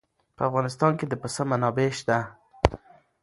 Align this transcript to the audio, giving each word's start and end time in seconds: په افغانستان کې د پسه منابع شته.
په 0.35 0.41
افغانستان 0.49 0.91
کې 0.99 1.05
د 1.07 1.13
پسه 1.21 1.43
منابع 1.51 1.87
شته. 1.99 2.17